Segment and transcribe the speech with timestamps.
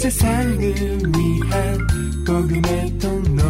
[0.00, 1.78] 세상을 위한
[2.26, 3.42] 복음의 통로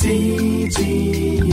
[0.00, 1.44] CGM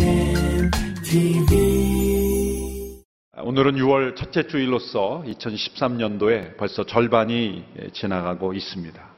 [1.04, 3.04] TV
[3.44, 9.10] 오늘은 6월 첫째 주일로서 2013년도에 벌써 절반이 지나가고 있습니다.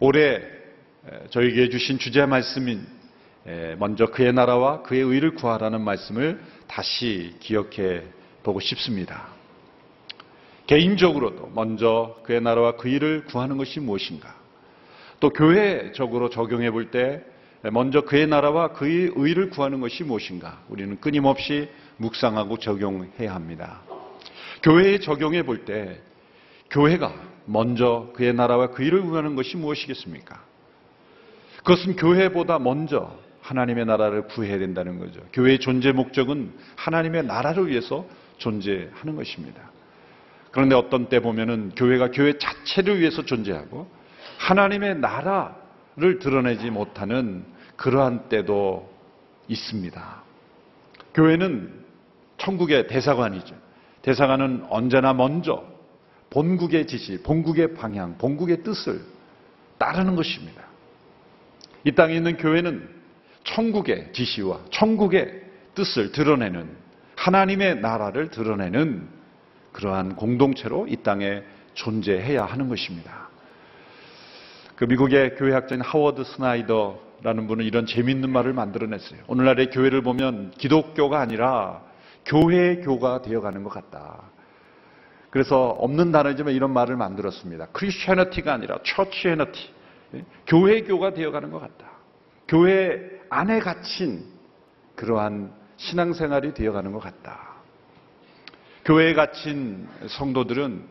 [0.00, 0.40] 올해
[1.28, 2.86] 저에게 주신 주제 말씀인
[3.76, 8.04] 먼저 그의 나라와 그의 의를 구하라는 말씀을 다시 기억해
[8.42, 9.35] 보고 싶습니다.
[10.66, 14.34] 개인적으로도 먼저 그의 나라와 그 일을 구하는 것이 무엇인가?
[15.20, 17.24] 또 교회적으로 적용해 볼 때
[17.72, 20.60] 먼저 그의 나라와 그의 의를 구하는 것이 무엇인가?
[20.68, 23.82] 우리는 끊임없이 묵상하고 적용해야 합니다.
[24.62, 26.00] 교회에 적용해 볼 때
[26.70, 27.14] 교회가
[27.46, 30.42] 먼저 그의 나라와 그 일을 구하는 것이 무엇이겠습니까?
[31.58, 35.20] 그것은 교회보다 먼저 하나님의 나라를 구해야 된다는 거죠.
[35.32, 38.04] 교회의 존재 목적은 하나님의 나라를 위해서
[38.38, 39.75] 존재하는 것입니다.
[40.56, 43.90] 그런데 어떤 때 보면은 교회가 교회 자체를 위해서 존재하고
[44.38, 47.44] 하나님의 나라를 드러내지 못하는
[47.76, 48.90] 그러한 때도
[49.48, 50.22] 있습니다.
[51.12, 51.74] 교회는
[52.38, 53.54] 천국의 대사관이죠.
[54.00, 55.62] 대사관은 언제나 먼저
[56.30, 59.02] 본국의 지시, 본국의 방향, 본국의 뜻을
[59.76, 60.62] 따르는 것입니다.
[61.84, 62.88] 이 땅에 있는 교회는
[63.44, 65.38] 천국의 지시와 천국의
[65.74, 66.66] 뜻을 드러내는
[67.14, 69.15] 하나님의 나라를 드러내는
[69.76, 71.42] 그러한 공동체로 이 땅에
[71.74, 73.28] 존재해야 하는 것입니다.
[74.74, 79.20] 그 미국의 교회학자인 하워드 스나이더라는 분은 이런 재미있는 말을 만들어냈어요.
[79.26, 81.82] 오늘날의 교회를 보면 기독교가 아니라
[82.24, 84.22] 교회의 교가 되어가는 것 같다.
[85.28, 87.66] 그래서 없는 단어지만 이런 말을 만들었습니다.
[87.72, 89.76] 크리스천너티가 아니라 처치에너티.
[90.46, 91.90] 교회 교가 되어가는 것 같다.
[92.48, 94.24] 교회 안에 갇힌
[94.94, 97.55] 그러한 신앙생활이 되어가는 것 같다.
[98.86, 100.84] 교회에 갇힌 성도들은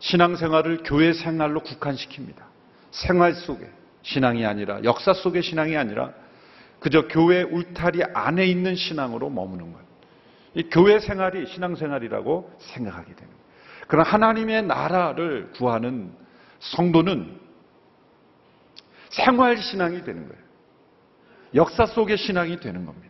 [0.00, 2.42] 신앙생활을 교회 생활로 국한시킵니다.
[2.90, 3.66] 생활 속에
[4.02, 6.12] 신앙이 아니라 역사 속의 신앙이 아니라
[6.78, 9.80] 그저 교회 울타리 안에 있는 신앙으로 머무는 것.
[10.54, 13.40] 이 교회 생활이 신앙생활이라고 생각하게 됩니다.
[13.86, 16.12] 그러나 하나님의 나라를 구하는
[16.60, 17.40] 성도는
[19.08, 20.42] 생활 신앙이 되는 거예요.
[21.54, 23.07] 역사 속의 신앙이 되는 겁니다.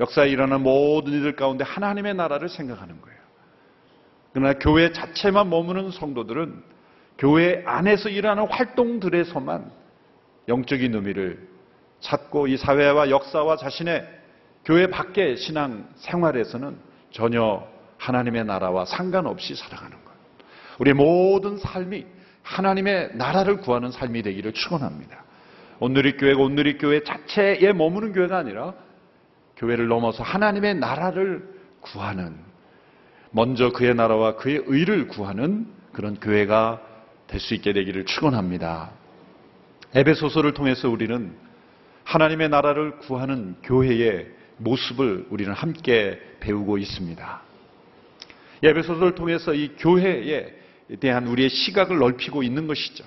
[0.00, 3.18] 역사에 일어난 모든 일들 가운데 하나님의 나라를 생각하는 거예요.
[4.32, 6.62] 그러나 교회 자체만 머무는 성도들은
[7.18, 9.70] 교회 안에서 일하는 활동들에서만
[10.48, 11.48] 영적인 의미를
[12.00, 14.06] 찾고 이 사회와 역사와 자신의
[14.64, 16.76] 교회 밖의 신앙 생활에서는
[17.12, 17.64] 전혀
[17.98, 20.12] 하나님의 나라와 상관없이 살아가는 것.
[20.80, 22.04] 우리의 모든 삶이
[22.42, 25.24] 하나님의 나라를 구하는 삶이 되기를 축원합니다.
[25.78, 28.74] 온누리 교회가 온누리 교회 자체에 머무는 교회가 아니라
[29.56, 31.48] 교회를 넘어서 하나님의 나라를
[31.80, 32.36] 구하는
[33.30, 36.80] 먼저 그의 나라와 그의 의를 구하는 그런 교회가
[37.26, 38.90] 될 수 있게 되기를 축원합니다.
[39.94, 41.34] 에베소서를 통해서 우리는
[42.04, 44.28] 하나님의 나라를 구하는 교회의
[44.58, 47.42] 모습을 우리는 함께 배우고 있습니다.
[48.62, 50.54] 에베소서를 통해서 이 교회에
[51.00, 53.04] 대한 우리의 시각을 넓히고 있는 것이죠.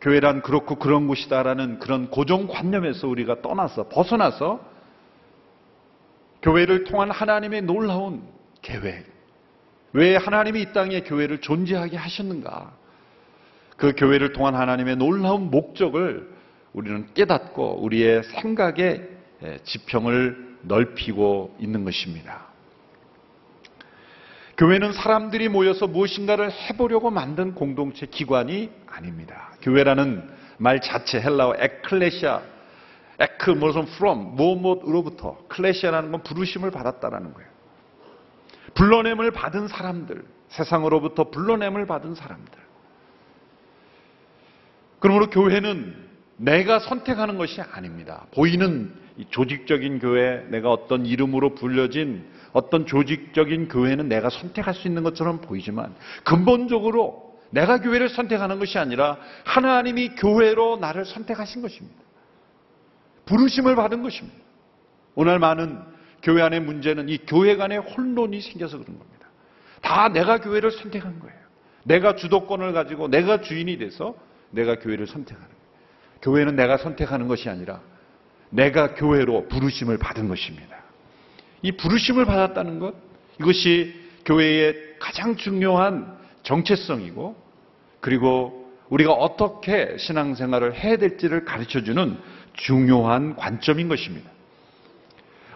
[0.00, 4.73] 교회란 그렇고 그런 곳이다라는 그런 고정관념에서 우리가 떠나서 벗어나서
[6.44, 8.22] 교회를 통한 하나님의 놀라운
[8.60, 9.06] 계획.
[9.94, 12.70] 왜 하나님이 이 땅에 교회를 존재하게 하셨는가?
[13.78, 16.30] 그 교회를 통한 하나님의 놀라운 목적을
[16.74, 19.08] 우리는 깨닫고 우리의 생각의
[19.64, 22.48] 지평을 넓히고 있는 것입니다.
[24.58, 29.54] 교회는 사람들이 모여서 무엇인가를 해보려고 만든 공동체 기관이 아닙니다.
[29.62, 30.28] 교회라는
[30.58, 32.42] 말 자체 헬라어 에클레시아
[33.18, 37.48] 에크 무슨 from 무엇으로부터 클래시아라는 건 부르심을 받았다라는 거예요.
[38.74, 42.58] 불러냄을 받은 사람들, 세상으로부터 불러냄을 받은 사람들.
[44.98, 45.94] 그러므로 교회는
[46.36, 48.26] 내가 선택하는 것이 아닙니다.
[48.34, 48.92] 보이는
[49.30, 55.94] 조직적인 교회, 내가 어떤 이름으로 불려진 어떤 조직적인 교회는 내가 선택할 수 있는 것처럼 보이지만
[56.24, 62.03] 근본적으로 내가 교회를 선택하는 것이 아니라 하나님이 교회로 나를 선택하신 것입니다.
[63.26, 64.38] 부르심을 받은 것입니다.
[65.14, 65.80] 오늘 많은
[66.22, 69.28] 교회 안의 문제는 이 교회 간의 혼돈이 생겨서 그런 겁니다.
[69.82, 71.36] 다 내가 교회를 선택한 거예요.
[71.84, 74.14] 내가 주도권을 가지고 내가 주인이 돼서
[74.50, 75.64] 내가 교회를 선택하는 거예요.
[76.22, 77.82] 교회는 내가 선택하는 것이 아니라
[78.50, 80.76] 내가 교회로 부르심을 받은 것입니다.
[81.62, 82.94] 이 부르심을 받았다는 것,
[83.40, 83.94] 이것이
[84.24, 87.36] 교회의 가장 중요한 정체성이고,
[88.00, 92.18] 그리고 우리가 어떻게 신앙생활을 해야 될지를 가르쳐 주는
[92.54, 94.30] 중요한 관점인 것입니다.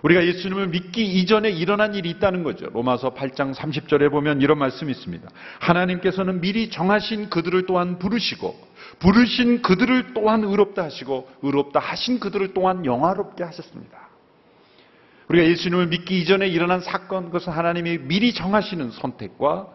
[0.02, 2.66] 우리가 예수님을 믿기 이전에 일어난 일이 있다는 거죠.
[2.72, 5.28] 로마서 8장 30절에 보면 이런 말씀이 있습니다.
[5.60, 8.56] 하나님께서는 미리 정하신 그들을 또한 부르시고
[9.00, 14.08] 부르신 그들을 또한 의롭다 하시고 의롭다 하신 그들을 또한 영화롭게 하셨습니다.
[15.28, 19.68] 우리가 예수님을 믿기 이전에 일어난 사건 그것은 하나님이 미리 정하시는 선택과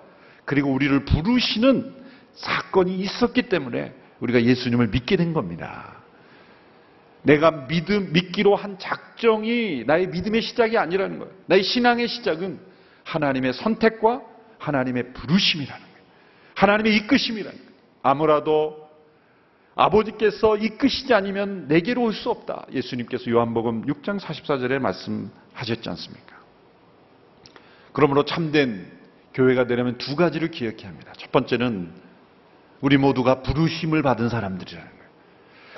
[0.46, 1.94] 그리고 우리를 부르시는
[2.34, 6.03] 사건이 있었기 때문에 우리가 예수님을 믿게 된 겁니다.
[7.24, 11.34] 내가 믿음, 믿기로 한 작정이 나의 믿음의 시작이 아니라는 거예요.
[11.48, 12.60] 나의 신앙의 시작은
[13.04, 14.22] 하나님의 선택과
[14.60, 15.98] 하나님의 부르심이라는 거예요.
[16.56, 17.74] 하나님의 이끄심이라는 거예요.
[18.02, 18.84] 아무라도
[19.76, 22.68] 아버지께서 이끄시지 않으면 내게로 올 수 없다.
[22.72, 26.38] 예수님께서 요한복음 6장 44절에 말씀하셨지 않습니까?
[27.94, 28.92] 그러므로 참된
[29.34, 31.14] 교회가 되려면 두 가지를 기억해야 합니다.
[31.18, 31.92] 첫 번째는
[32.82, 35.03] 우리 모두가 부르심을 받은 사람들이라는 거예요.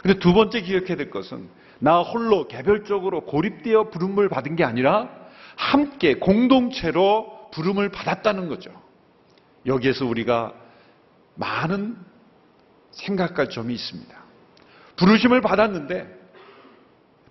[0.05, 1.49] 근데 두 번째 기억해야 될 것은
[1.79, 5.09] 나 홀로 개별적으로 고립되어 부름을 받은 게 아니라
[5.55, 8.69] 함께 공동체로 부름을 받았다는 거죠.
[9.65, 10.53] 여기에서 우리가
[11.33, 11.97] 많은
[12.91, 14.15] 생각할 점이 있습니다.
[14.95, 16.07] 부르심을 받았는데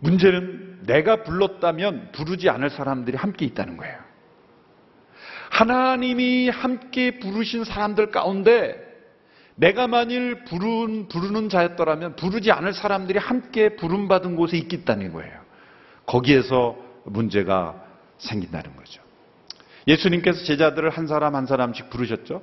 [0.01, 4.01] 문제는 내가 불렀다면 부르지 않을 사람들이 함께 있다는 거예요.
[5.51, 8.84] 하나님이 함께 부르신 사람들 가운데
[9.57, 15.33] 내가 만일 부른, 부르는 자였더라면 부르지 않을 사람들이 함께 부름받은 곳에 있겠다는 거예요.
[16.07, 17.83] 거기에서 문제가
[18.19, 19.03] 생긴다는 거죠.
[19.87, 22.43] 예수님께서 제자들을 한 사람 한 사람씩 부르셨죠?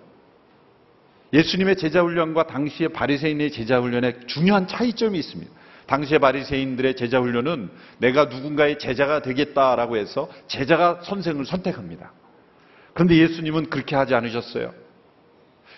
[1.34, 5.52] 예수님의 제자 훈련과 당시의 바리새인의 제자 훈련에 중요한 차이점이 있습니다.
[5.88, 12.12] 당시의 바리새인들의 제자 훈련은 내가 누군가의 제자가 되겠다라고 해서 제자가 선생을 선택합니다.
[12.94, 14.74] 그런데 예수님은 그렇게 하지 않으셨어요.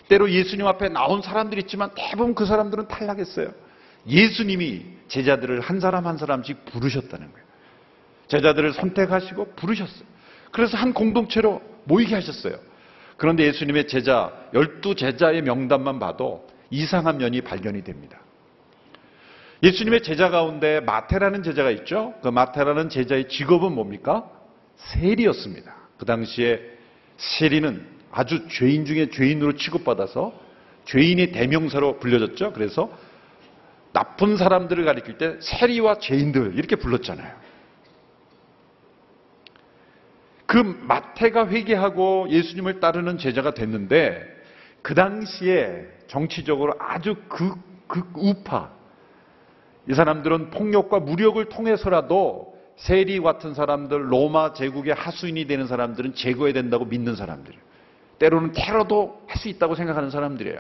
[0.10, 3.52] 때로 예수님 앞에 나온 사람들이 있지만 대부분 그 사람들은 탈락했어요.
[4.08, 7.48] 예수님이 제자들을 한 사람 한 사람씩 부르셨다는 거예요.
[8.28, 10.06] 제자들을 선택하시고 부르셨어요.
[10.52, 12.56] 그래서 한 공동체로 모이게 하셨어요.
[13.18, 18.20] 그런데 예수님의 제자, 열두 제자의 명단만 봐도 이상한 면이 발견이 됩니다.
[19.62, 22.14] 예수님의 제자 가운데 마태라는 제자가 있죠.
[22.22, 24.30] 그 마태라는 제자의 직업은 뭡니까?
[24.76, 25.74] 세리였습니다.
[25.98, 26.60] 그 당시에
[27.16, 30.34] 세리는 아주 죄인 중에 죄인으로 취급받아서
[30.86, 32.54] 죄인의 대명사로 불려졌죠.
[32.54, 32.92] 그래서
[33.92, 37.44] 나쁜 사람들을 가리킬 때 세리와 죄인들 이렇게 불렀잖아요.
[40.46, 44.22] 그 마태가 회개하고 예수님을 따르는 제자가 됐는데
[44.84, 47.58] 그 당시에 정치적으로 아주 극,
[47.88, 48.72] 극 우파
[49.90, 56.86] 이 사람들은 폭력과 무력을 통해서라도 세리 같은 사람들, 로마 제국의 하수인이 되는 사람들은 제거해야 된다고
[56.86, 57.73] 믿는 사람들이에요.
[58.24, 60.60] 때로는 테러도 할 수 있다고 생각하는 사람들이에요.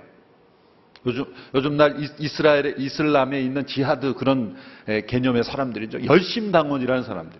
[1.06, 1.26] 요즘,
[1.56, 4.58] 요즘 날 이스라엘의, 이슬람에 있는 지하드 그런
[5.08, 6.04] 개념의 사람들이죠.
[6.06, 7.40] 열심당원이라는 사람들.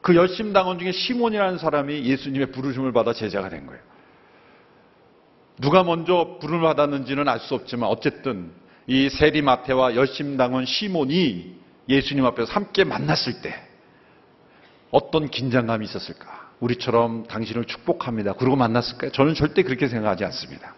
[0.00, 3.80] 그 열심당원 중에 시몬이라는 사람이 예수님의 부르심을 받아 제자가 된 거예요.
[5.60, 8.50] 누가 먼저 부름을 받았는지는 알 수 없지만 어쨌든
[8.88, 11.54] 이 세리마태와 열심당원 시몬이
[11.88, 13.54] 예수님 앞에서 함께 만났을 때
[14.90, 16.50] 어떤 긴장감이 있었을까?
[16.62, 18.34] 우리처럼 당신을 축복합니다.
[18.34, 19.10] 그러고 만났을까요?
[19.10, 20.74] 저는 절대 그렇게 생각하지 않습니다.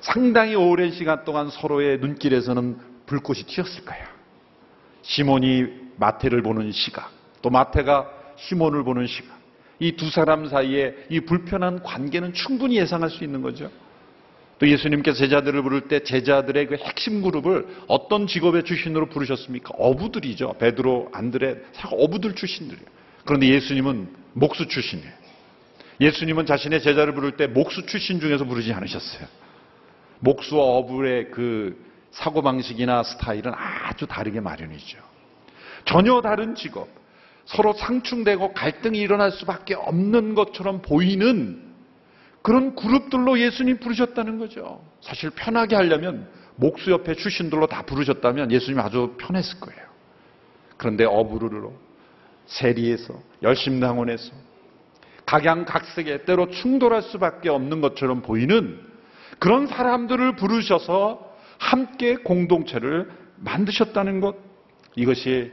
[0.00, 4.06] 상당히 오랜 시간 동안 서로의 눈길에서는 불꽃이 튀었을 거예요.
[5.02, 5.66] 시몬이
[5.96, 7.10] 마태를 보는 시각,
[7.42, 9.36] 또 마태가 시몬을 보는 시각,
[9.78, 13.70] 이 두 사람 사이에 이 불편한 관계는 충분히 예상할 수 있는 거죠.
[14.58, 19.74] 또 예수님께서 제자들을 부를 때 제자들의 그 핵심 그룹을 어떤 직업의 출신으로 부르셨습니까?
[19.76, 20.54] 어부들이죠.
[20.58, 21.56] 베드로, 안드레,
[21.90, 22.86] 어부들 출신들이에요.
[23.24, 25.12] 그런데 예수님은 목수 출신이에요.
[25.98, 29.26] 예수님은 자신의 제자를 부를 때 목수 출신 중에서 부르지 않으셨어요.
[30.20, 34.98] 목수와 어부의 그 사고방식이나 스타일은 아주 다르게 마련이죠.
[35.86, 36.88] 전혀 다른 직업,
[37.46, 41.62] 서로 상충되고 갈등이 일어날 수밖에 없는 것처럼 보이는
[42.42, 44.84] 그런 그룹들로 예수님 부르셨다는 거죠.
[45.00, 49.80] 사실 편하게 하려면 목수 옆에 출신들로 다 부르셨다면 예수님 아주 편했을 거예요.
[50.76, 51.85] 그런데 어부르로
[52.46, 54.32] 세리에서 열심당원에서
[55.26, 58.80] 각양각색의 때로 충돌할 수밖에 없는 것처럼 보이는
[59.38, 64.36] 그런 사람들을 부르셔서 함께 공동체를 만드셨다는 것
[64.94, 65.52] 이것이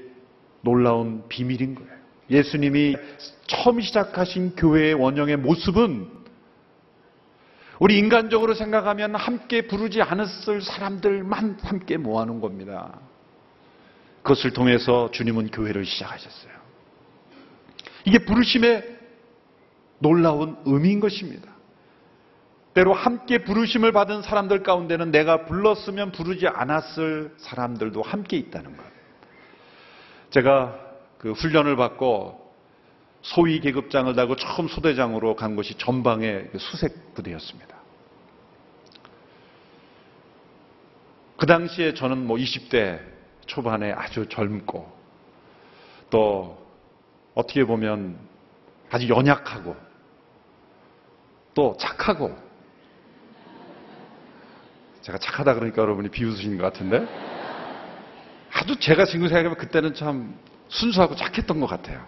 [0.62, 1.92] 놀라운 비밀인 거예요.
[2.30, 2.96] 예수님이
[3.48, 6.10] 처음 시작하신 교회의 원형의 모습은
[7.80, 13.00] 우리 인간적으로 생각하면 함께 부르지 않았을 사람들만 함께 모아놓은 겁니다.
[14.22, 16.53] 그것을 통해서 주님은 교회를 시작하셨어요.
[18.06, 19.00] 이게 부르심의
[20.00, 21.54] 놀라운 의미인 것입니다.
[22.74, 28.84] 때로 함께 부르심을 받은 사람들 가운데는 내가 불렀으면 부르지 않았을 사람들도 함께 있다는 것.
[30.32, 30.80] 제가
[31.20, 32.42] 그 훈련을 받고
[33.22, 37.78] 소위 계급장을 달고 처음 소대장으로 간 것이 전방의 그 수색 부대였습니다.
[41.38, 43.00] 그 당시에 저는 뭐 20대
[43.46, 44.92] 초반에 아주 젊고
[46.10, 46.63] 또
[47.36, 48.18] 어떻게 보면
[48.90, 49.76] 아주 연약하고
[51.54, 52.36] 또 착하고
[55.02, 57.06] 제가 착하다 그러니까 여러분이 비웃으시는 것 같은데
[58.54, 60.36] 아주 제가 지금 생각하면 그때는 참
[60.70, 62.06] 순수하고 착했던 것 같아요.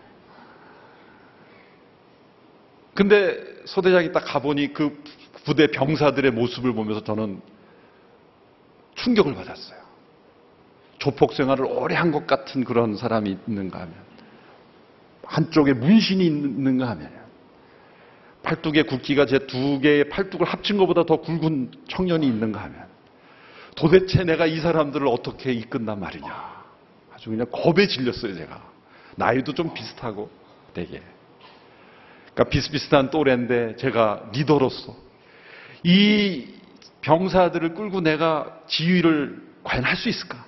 [2.94, 5.04] 근데 소대장이 딱 가보니 그
[5.44, 7.42] 부대 병사들의 모습을 보면서 저는
[8.96, 9.84] 충격을 받았어요.
[11.00, 13.94] 조폭 생활을 오래 한 것 같은 그런 사람이 있는가 하면
[15.26, 17.12] 한쪽에 문신이 있는가 하면
[18.44, 22.86] 팔뚝에 굵기가 제 두 개의 팔뚝을 합친 것보다 더 굵은 청년이 있는가 하면
[23.76, 26.64] 도대체 내가 이 사람들을 어떻게 이끈단 말이냐.
[27.14, 28.62] 아주 그냥 겁에 질렸어요, 제가.
[29.16, 30.30] 나이도 좀 비슷하고
[30.74, 31.02] 되게.
[32.34, 34.96] 그러니까 비슷비슷한 또래인데 제가 리더로서
[35.84, 36.48] 이
[37.02, 40.46] 병사들을 끌고 내가 지휘를 과연 할 수 있을까?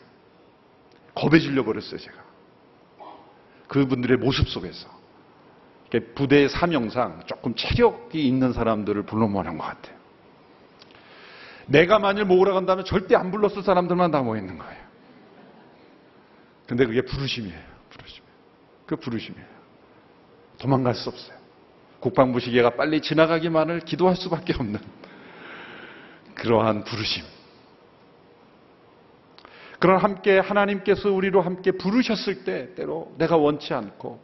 [1.15, 2.26] 겁에 질려 버렸어요, 제가.
[3.67, 4.97] 그분들의 모습 속에서.
[6.15, 9.95] 부대의 사명상 조금 체력이 있는 사람들을 불러모으는 것 같아요.
[11.67, 14.88] 내가 만일 모으러 간다면 절대 안 불렀을 사람들만 다 모이는 거예요.
[16.67, 17.59] 근데 그게 부르심이에요.
[17.89, 18.24] 부르심.
[18.86, 19.47] 그 부르심이에요.
[20.59, 21.38] 도망갈 수 없어요.
[22.00, 24.79] 국방부 시계가 빨리 지나가기만을 기도할 수밖에 없는
[26.36, 27.24] 그러한 부르심.
[29.79, 34.19] 그런 함께 하나님께서 우리로 함께 부르셨을 때 때로 내가 원치 않고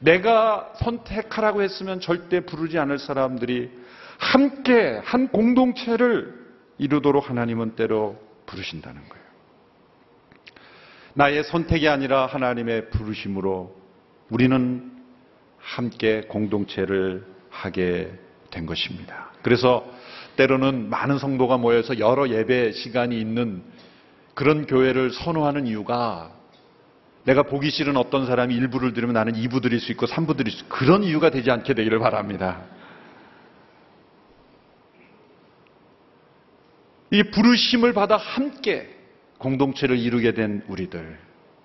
[0.00, 3.70] 내가 선택하라고 했으면 절대 부르지 않을 사람들이
[4.18, 6.46] 함께 한 공동체를
[6.78, 9.26] 이루도록 하나님은 때로 부르신다는 거예요.
[11.14, 13.74] 나의 선택이 아니라 하나님의 부르심으로
[14.28, 14.92] 우리는
[15.58, 18.12] 함께 공동체를 하게
[18.50, 19.30] 된 것입니다.
[19.42, 19.86] 그래서
[20.36, 23.62] 때로는 많은 성도가 모여서 여러 예배 시간이 있는
[24.36, 26.30] 그런 교회를 선호하는 이유가
[27.24, 30.62] 내가 보기 싫은 어떤 사람이 일부를 들으면 나는 2부 드릴 수 있고 3부 드릴 수
[30.62, 32.60] 있고 그런 이유가 되지 않게 되기를 바랍니다.
[37.10, 38.94] 이 부르심을 받아 함께
[39.38, 41.18] 공동체를 이루게 된 우리들.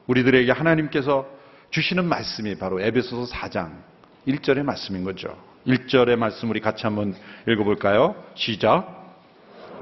[0.08, 1.28] 우리들에게 하나님께서
[1.72, 3.84] 주시는 말씀이 바로 에베소서 4장
[4.30, 5.38] 1절의 말씀인 거죠.
[5.68, 7.16] 1절의 말씀 우리 같이 한번
[7.50, 8.16] 읽어볼까요?
[8.36, 9.00] 시작.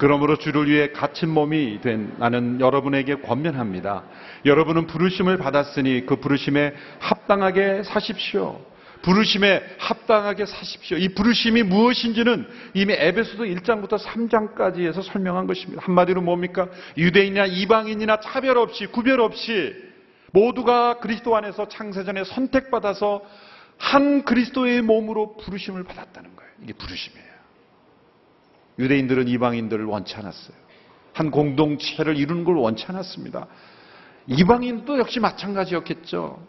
[0.00, 4.04] 그러므로 주를 위해 갇힌 몸이 된 나는 여러분에게 권면합니다.
[4.46, 8.64] 여러분은 부르심을 받았으니 그 부르심에 합당하게 사십시오.
[9.02, 10.96] 부르심에 합당하게 사십시오.
[10.96, 15.82] 이 부르심이 무엇인지는 이미 에베소서 1장부터 3장까지에서 설명한 것입니다.
[15.84, 16.68] 한마디로 뭡니까?
[16.96, 19.74] 유대인이나 이방인이나 차별 없이 구별 없이
[20.32, 23.20] 모두가 그리스도 안에서 창세전에 선택받아서
[23.76, 26.50] 한 그리스도의 몸으로 부르심을 받았다는 거예요.
[26.62, 27.29] 이게 부르심이에요.
[28.80, 30.56] 유대인들은 이방인들을 원치 않았어요.
[31.12, 33.46] 한 공동체를 이루는 걸 원치 않았습니다.
[34.26, 36.42] 이방인도 역시 마찬가지였겠죠.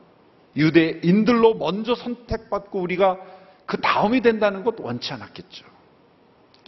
[0.55, 3.17] 유대인들로 먼저 선택받고 우리가
[3.65, 5.65] 그 다음이 된다는 것 원치 않았겠죠.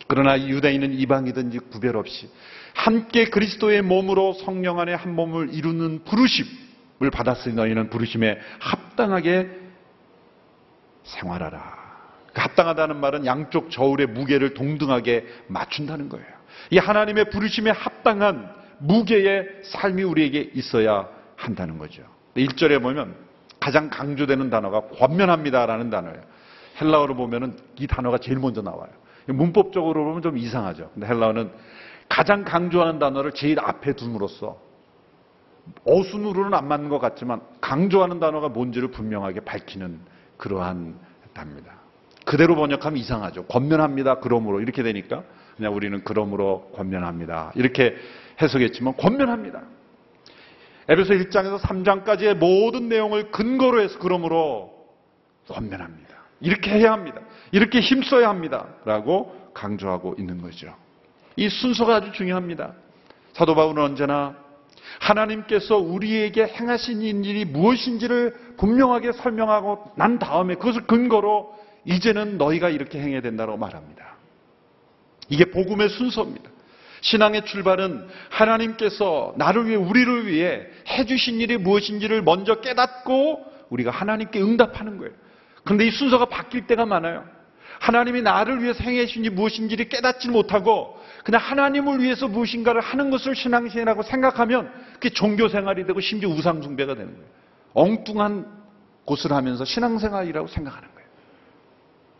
[0.08, 2.30] 그러나 유대인은 이방이든지 구별 없이
[2.74, 9.50] 함께 그리스도의 몸으로 성령 안에 한 몸을 이루는 부르심을 받았으니 너희는 부르심에 합당하게
[11.04, 11.83] 생활하라.
[12.34, 16.26] 그 합당하다는 말은 양쪽 저울의 무게를 동등하게 맞춘다는 거예요.
[16.72, 18.50] 이 하나님의 부르심에 합당한
[18.80, 22.04] 무게의 삶이 우리에게 있어야 한다는 거죠.
[22.36, 23.16] 1절에 보면
[23.60, 26.22] 가장 강조되는 단어가 권면합니다라는 단어예요.
[26.82, 28.90] 헬라어로 보면은 이 단어가 제일 먼저 나와요.
[29.28, 30.90] 문법적으로 보면 좀 이상하죠.
[30.94, 31.52] 근데 헬라어는
[32.10, 34.58] 가장 강조하는 단어를 제일 앞에 둠으로써
[35.86, 40.02] 어순으로는 안 맞는 것 같지만 강조하는 단어가 뭔지를 분명하게 밝히는
[40.38, 41.00] 그러한
[41.34, 41.83] 답니다.
[42.26, 43.46] 그대로 번역하면 이상하죠.
[43.46, 44.20] 권면합니다.
[44.20, 45.24] 그러므로 이렇게 되니까
[45.56, 47.52] 그냥 우리는 그러므로 권면합니다.
[47.56, 47.96] 이렇게
[48.42, 49.62] 해석했지만 권면합니다.
[50.88, 54.74] 에베소 1장에서 3장까지의 모든 내용을 근거로 해서 그러므로
[55.48, 56.14] 권면합니다.
[56.42, 57.22] 이렇게 해야 합니다.
[57.52, 58.68] 이렇게 힘써야 합니다.
[58.86, 60.76] 라고 강조하고 있는 거죠.
[61.36, 62.74] 이 순서가 아주 중요합니다.
[63.34, 64.36] 사도 바울은 언제나
[65.00, 71.54] 하나님께서 우리에게 행하신 일이 무엇인지를 분명하게 설명하고 난 다음에 그것을 근거로
[71.86, 74.16] 이제는 너희가 이렇게 행해야 된다고 말합니다.
[75.30, 76.50] 이게 복음의 순서입니다.
[77.02, 84.98] 신앙의 출발은 하나님께서 나를 위해 우리를 위해 해주신 일이 무엇인지를 먼저 깨닫고 우리가 하나님께 응답하는
[84.98, 85.12] 거예요.
[85.64, 87.26] 그런데 이 순서가 바뀔 때가 많아요.
[87.80, 94.72] 하나님이 나를 주신 일이 무엇인지를 깨닫지 못하고 그냥 하나님을 위해서 무엇인가를 하는 것을 신앙생활이라고 생각하면
[94.94, 97.28] 그게 종교 생활이 되고 심지어 우상 숭배가 되는 거예요.
[97.74, 98.46] 엉뚱한
[99.04, 101.03] 고술하면서 신앙생활이라고 생각하는 거예요.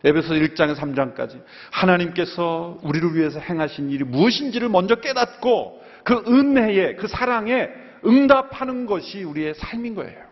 [0.04, 7.68] 에베소 1장에서 3장까지 하나님께서 우리를 위해서 행하신 일이 무엇인지를 먼저 깨닫고 그 은혜에 그 사랑에
[8.04, 10.22] 응답하는 것이 우리의 삶인 거예요.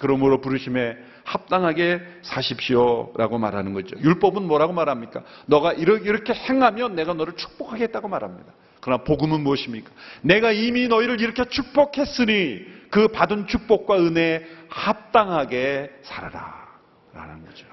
[0.00, 3.96] 그러므로 부르심에 합당하게 사십시오라고 말하는 거죠.
[4.00, 5.22] 율법은 뭐라고 말합니까?
[5.46, 8.52] 너가 이렇게 행하면 내가 너를 축복하겠다고 말합니다.
[8.80, 9.90] 그러나 복음은 무엇입니까?
[10.22, 16.68] 내가 이미 너희를 이렇게 축복했으니 그 받은 축복과 은혜에 합당하게 살아라.
[17.12, 17.66] 라는 거죠.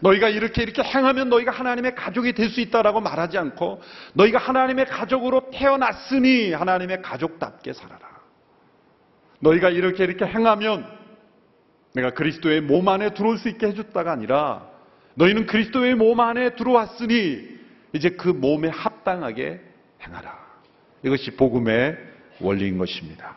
[0.00, 3.82] 너희가 이렇게 이렇게 행하면 너희가 하나님의 가족이 될 수 있다라고 말하지 않고
[4.14, 8.08] 너희가 하나님의 가족으로 태어났으니 하나님의 가족답게 살아라.
[9.40, 10.86] 너희가 이렇게 이렇게 행하면
[11.94, 14.66] 내가 그리스도의 몸 안에 들어올 수 있게 해줬다가 아니라
[15.14, 17.58] 너희는 그리스도의 몸 안에 들어왔으니
[17.92, 19.60] 이제 그 몸에 합당하게
[20.06, 20.38] 행하라.
[21.02, 21.96] 이것이 복음의
[22.40, 23.36] 원리인 것입니다.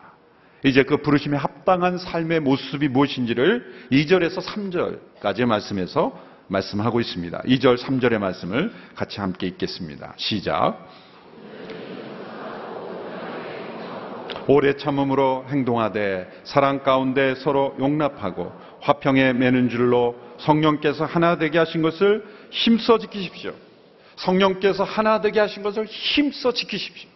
[0.64, 7.42] 이제 그 부르심에 합당한 삶의 모습이 무엇인지를 2절에서 3절까지 말씀해서 말씀하고 있습니다.
[7.42, 10.14] 2절, 3절의 말씀을 같이 함께 읽겠습니다.
[10.16, 10.88] 시작.
[14.48, 22.24] 오래 참음으로 행동하되 사랑 가운데 서로 용납하고 화평에 매는 줄로 성령께서 하나 되게 하신 것을
[22.50, 23.52] 힘써 지키십시오.
[24.16, 27.08] 성령께서 하나 되게 하신 것을 힘써 지키십시오.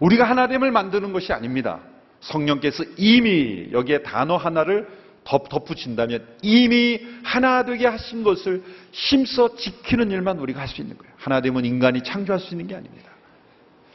[0.00, 1.80] 우리가 하나됨을 만드는 것이 아닙니다.
[2.20, 4.88] 성령께서 이미 여기에 단어 하나를
[5.26, 11.12] 덧, 덧붙인다면 이미 하나 되게 하신 것을 힘써 지키는 일만 우리가 할 수 있는 거예요.
[11.18, 13.10] 하나됨은 인간이 창조할 수 있는 게 아닙니다.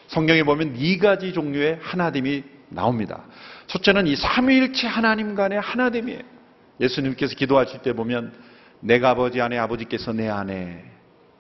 [0.08, 3.24] 성경에 보면 네 가지 종류의 하나됨이 나옵니다.
[3.68, 6.22] 첫째는 이 삼위일체 하나님 간의 하나됨이에요.
[6.82, 8.34] 예수님께서 기도하실 때 보면
[8.82, 10.84] 내가 아버지 안에 아버지께서 내 안에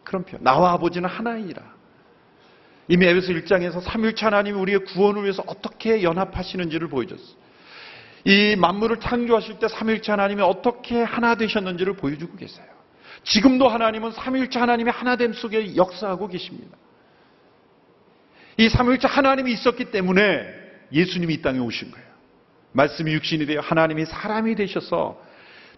[0.03, 0.43] 그런 표현.
[0.43, 1.61] 나와 아버지는 하나이니라.
[2.87, 7.40] 이미 에베소 1장에서 삼위일체 하나님이 우리의 구원을 위해서 어떻게 연합하시는지를 보여줬어요.
[8.25, 12.65] 이 만물을 창조하실 때 삼위일체 하나님이 어떻게 하나 되셨는지를 보여주고 계세요.
[13.23, 16.77] 지금도 하나님은 삼위일체 하나님의 하나됨 속에 역사하고 계십니다.
[18.57, 20.45] 이 삼위일체 하나님이 있었기 때문에
[20.91, 22.07] 예수님이 이 땅에 오신 거예요.
[22.73, 25.21] 말씀이 육신이 되어 하나님이 사람이 되셔서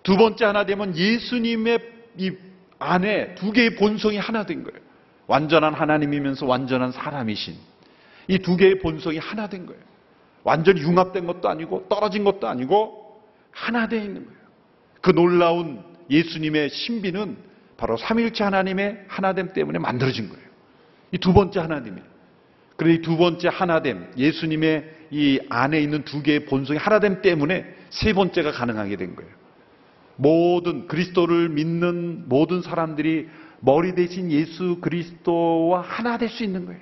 [0.04, 1.80] 두 번째 하나 되면 예수님의
[2.18, 2.32] 이
[2.80, 4.80] 안에 두 개의 본성이 하나 된 거예요.
[5.28, 7.56] 완전한 하나님이면서 완전한 사람이신
[8.28, 9.82] 이 두 개의 본성이 하나 된 거예요.
[10.44, 14.40] 완전히 융합된 것도 아니고 떨어진 것도 아니고 하나 되어 있는 거예요.
[15.02, 17.38] 그 놀라운 예수님의 신비는
[17.78, 20.44] 바로 삼일체 하나님의 하나됨 때문에 만들어진 거예요.
[21.12, 22.06] 이 두 번째 하나님이에요.
[22.76, 28.14] 그런데 이 두 번째 하나됨, 예수님의 이 안에 있는 두 개의 본성이 하나됨 때문에 세
[28.14, 29.32] 번째가 가능하게 된 거예요.
[30.16, 33.30] 모든 그리스도를 믿는 모든 사람들이
[33.60, 36.82] 머리 대신 예수 그리스도와 하나 될 수 있는 거예요.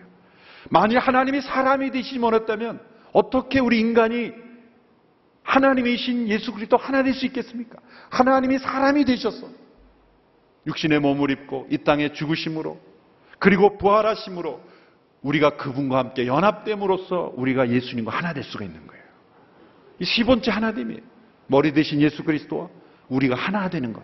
[0.69, 2.80] 만일 하나님이 사람이 되시지 못했다면
[3.13, 4.32] 어떻게 우리 인간이
[5.43, 7.78] 하나님이신 예수 그리스도 하나 될 수 있겠습니까?
[8.10, 9.47] 하나님이 사람이 되셔서
[10.67, 12.80] 육신의 몸을 입고 이 땅에 죽으심으로
[13.39, 14.62] 그리고 부활하심으로
[15.24, 19.04] 우리가 그분과 함께 연합됨으로써 우리가 예수님과 하나 될 수가 있는 거예요.
[20.00, 21.02] 이 세 번째 하나됨이에요.
[21.47, 22.69] 머리 대신 예수 그리스도와
[23.10, 24.04] 우리가 하나 되는 것.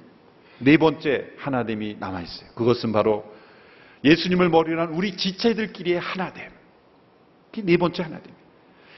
[0.59, 2.49] 네 번째 하나됨이 남아 있어요.
[2.55, 3.23] 그것은 바로
[4.03, 6.51] 예수님을 머리로 한 우리 지체들끼리의 하나됨.
[7.63, 8.36] 네 번째 하나됨.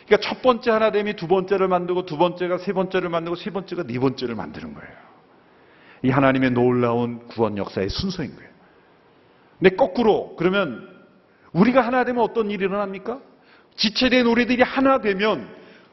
[0.09, 3.99] 그러니까 첫 번째 하나됨이 두 번째를 만들고 두 번째가 세 번째를 만들고 세 번째가 네
[3.99, 4.89] 번째를 만드는 거예요.
[6.01, 8.49] 이 하나님의 놀라운 구원 역사의 순서인 거예요.
[9.59, 10.89] 근데 거꾸로 그러면
[11.53, 13.19] 우리가 하나 되면 어떤 일이 일어납니까?
[13.75, 15.47] 지체된 우리들이 하나 되면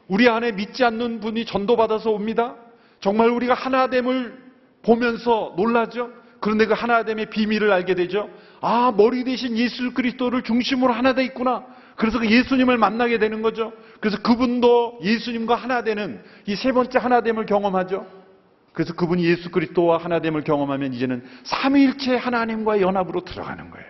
[0.07, 2.55] 우리 안에 믿지 않는 분이 전도받아서 옵니다.
[2.99, 4.35] 정말 우리가 하나됨을
[4.81, 6.09] 보면서 놀라죠?
[6.39, 8.29] 그런데 그 하나됨의 비밀을 알게 되죠?
[8.61, 11.65] 아, 머리 대신 예수 그리스도를 중심으로 하나 돼 있구나.
[11.95, 13.73] 그래서 그 예수님을 만나게 되는 거죠.
[13.99, 18.05] 그래서 그분도 예수님과 하나 되는 이 세 번째 하나됨을 경험하죠.
[18.73, 23.87] 그래서 그분이 예수 그리스도와 하나됨을 경험하면 이제는 삼위일체 하나님과의 연합으로 들어가는 거예요.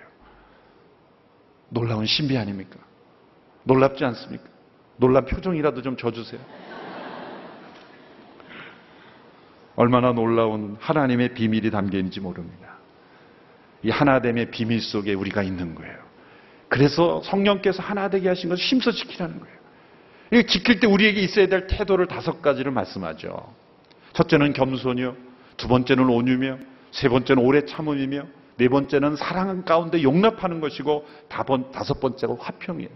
[1.69, 2.77] 놀라운 신비 아닙니까?
[3.63, 4.45] 놀랍지 않습니까?
[4.95, 6.39] 놀란 표정이라도 좀 줘주세요.
[9.75, 12.77] 얼마나 놀라운 하나님의 비밀이 담겨 있는지 모릅니다.
[13.83, 15.97] 이 하나됨의 비밀 속에 우리가 있는 거예요.
[16.69, 19.56] 그래서 성령께서 하나 되게 하신 것을 힘써 지키라는 거예요.
[20.33, 23.53] 이 지킬 때 우리에게 있어야 될 태도를 다섯 가지를 말씀하죠.
[24.13, 25.15] 첫째는 겸손이요.
[25.57, 26.57] 두 번째는 온유며,
[26.91, 28.23] 세 번째는 오래 참음이며,
[28.57, 32.89] 네 번째는 사랑 가운데 용납하는 것이고, 다섯 번째가 화평이에요.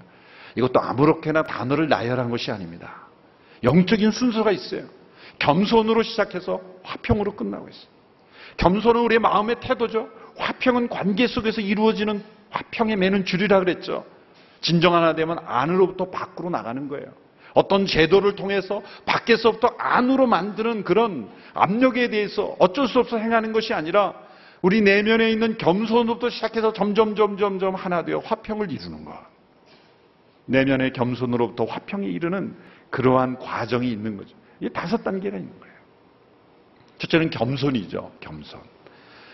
[0.56, 3.08] 이것도 아무렇게나 단어를 나열한 것이 아닙니다.
[3.63, 4.84] 영적인 순서가 있어요.
[5.39, 7.88] 겸손으로 시작해서 화평으로 끝나고 있어요.
[8.58, 10.10] 겸손은 우리의 마음의 태도죠.
[10.38, 14.06] 화평은 관계 속에서 이루어지는 화평에 매는 줄이라 그랬죠.
[14.62, 17.08] 진정 하나 되면 안으로부터 밖으로 나가는 거예요.
[17.54, 24.13] 어떤 제도를 통해서 밖에서부터 안으로 만드는 그런 압력에 대해서 어쩔 수 없어 행하는 것이 아니라
[24.62, 29.13] 우리 내면에 있는 겸손부터 시작해서 점점 점점 점 하나 되어 화평을 이루는 것.
[30.45, 32.56] 내면의 겸손으로부터 화평에 이르는
[32.89, 34.36] 그러한 과정이 있는 거죠.
[34.60, 35.76] 이 다섯 단계가 있는 거예요.
[37.00, 38.12] 첫째는 겸손이죠.
[38.19, 38.60] 겸손.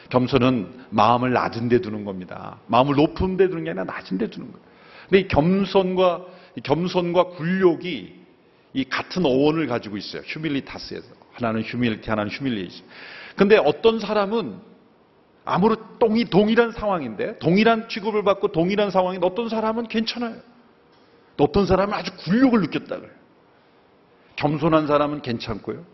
[0.09, 2.57] 겸손은 마음을 낮은 데 두는 겁니다.
[2.67, 4.66] 마음을 높은 데 두는 게 아니라 낮은 데 두는 거예요.
[5.09, 8.15] 근데 이 겸손과 이 겸손과 굴욕이
[8.73, 10.21] 이 같은 어원을 가지고 있어요.
[10.25, 11.07] 휴밀리타스에서.
[11.33, 12.83] 하나는 휴밀리티, 하나는 휴밀리티.
[13.35, 14.59] 근데 어떤 사람은
[15.45, 20.35] 아무런 똥이 동일한 상황인데 동일한 취급을 받고 동일한 상황인데 어떤 사람은 괜찮아요.
[21.37, 23.11] 또 어떤 사람은 아주 굴욕을 느꼈다 그래요.
[24.35, 25.85] 겸손한 사람은 괜찮고요.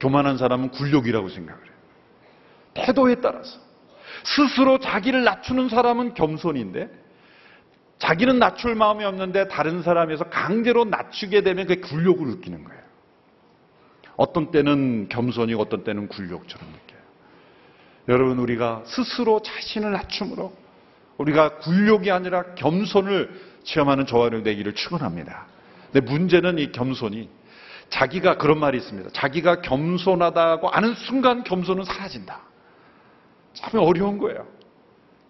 [0.00, 1.74] 교만한 사람은 굴욕이라고 생각을 해요.
[2.74, 3.60] 태도에 따라서.
[4.24, 6.90] 스스로 자기를 낮추는 사람은 겸손인데
[7.98, 12.82] 자기는 낮출 마음이 없는데 다른 사람에서 강제로 낮추게 되면 그게 굴욕을 느끼는 거예요.
[14.16, 17.00] 어떤 때는 겸손이고 어떤 때는 굴욕처럼 느껴요.
[18.08, 20.54] 여러분 우리가 스스로 자신을 낮춤으로
[21.18, 23.30] 우리가 굴욕이 아니라 겸손을
[23.64, 25.46] 체험하는 여러분 되기를 축원합니다.
[25.92, 27.28] 근데 문제는 이 겸손이
[27.88, 29.10] 자기가 그런 말이 있습니다.
[29.12, 32.40] 자기가 겸손하다고 아는 순간 겸손은 사라진다.
[33.54, 34.46] 참 어려운 거예요.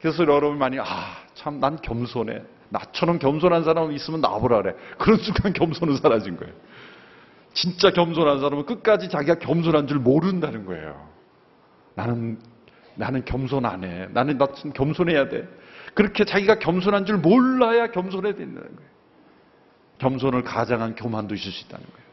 [0.01, 2.43] 그래서 여러분 많이 아, 참 난 겸손해.
[2.69, 4.75] 나처럼 겸손한 사람 있으면 나보라 그래.
[4.99, 6.53] 그런 순간 겸손은 사라진 거예요.
[7.55, 11.09] 진짜 겸손한 사람은 끝까지 자기가 겸손한 줄 모른다는 거예요.
[11.95, 12.39] 나는
[12.97, 14.09] 나는 겸손 안 해.
[14.11, 15.49] 나는 나 겸손해야 돼.
[15.95, 18.91] 그렇게 자기가 겸손한 줄 몰라야 겸손해야 된다는 거예요.
[19.99, 22.07] 겸손을 가장한 교만도 있을 수 있다는 거예요.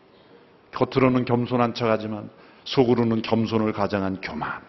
[0.71, 2.29] 겉으로는 겸손한 척하지만
[2.65, 4.61] 속으로는 겸손을 가장한 교만.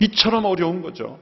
[0.00, 1.18] 이처럼 어려운 거죠.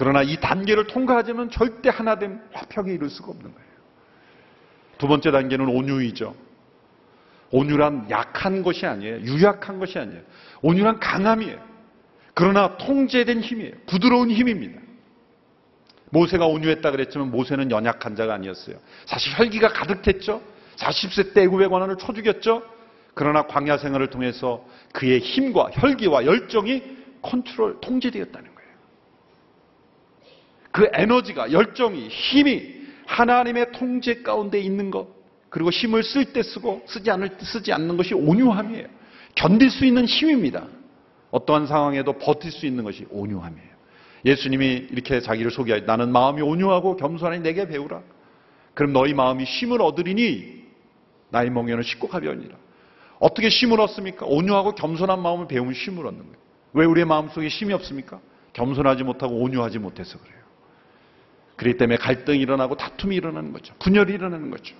[0.00, 3.70] 그러나 이 단계를 통과하지만 절대 하나됨 화평에 이룰 수가 없는 거예요.
[4.96, 6.34] 두 번째 단계는 온유이죠.
[7.50, 9.20] 온유란 약한 것이 아니에요.
[9.20, 10.22] 유약한 것이 아니에요.
[10.62, 11.58] 온유란 강함이에요.
[12.32, 13.72] 그러나 통제된 힘이에요.
[13.84, 14.80] 부드러운 힘입니다.
[16.08, 18.76] 모세가 온유했다 그랬지만 모세는 연약한 자가 아니었어요.
[19.04, 20.40] 사실 혈기가 가득했죠.
[20.76, 22.62] 40세 때 애굽의 관원을 쳐 죽였죠.
[23.12, 26.82] 그러나 광야 생활을 통해서 그의 힘과 혈기와 열정이
[27.20, 28.49] 컨트롤 통제되었다는 거예요.
[30.72, 35.08] 그 에너지가 열정이 힘이 하나님의 통제 가운데 있는 것
[35.48, 38.86] 그리고 힘을 쓸 때 쓰고 쓰지 않을 때 쓰지 않는 것이 온유함이에요.
[39.34, 40.66] 견딜 수 있는 힘입니다.
[41.30, 43.70] 어떠한 상황에도 버틸 수 있는 것이 온유함이에요.
[44.24, 48.02] 예수님이 이렇게 자기를 소개하여 나는 마음이 온유하고 겸손하니 내게 배우라.
[48.74, 50.60] 그럼 너희 마음이 힘을 얻으리니
[51.30, 52.56] 나의 멍에는 쉽고 가벼우니라.
[53.18, 54.26] 어떻게 힘을 얻습니까?
[54.26, 56.36] 온유하고 겸손한 마음을 배우면 힘을 얻는 거예요.
[56.72, 58.20] 왜 우리의 마음속에 힘이 없습니까?
[58.52, 60.39] 겸손하지 못하고 온유하지 못해서 그래요.
[61.60, 63.74] 그렇기 때문에 갈등이 일어나고 다툼이 일어나는 거죠.
[63.80, 64.74] 분열이 일어나는 거죠.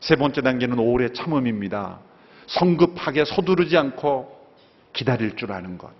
[0.00, 1.98] 세 번째 단계는 오래 참음입니다.
[2.46, 4.40] 성급하게 서두르지 않고
[4.94, 5.90] 기다릴 줄 아는 것.